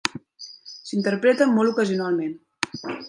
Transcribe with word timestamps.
S'interpreta 0.91 1.47
molt 1.51 1.73
ocasionalment. 1.75 2.35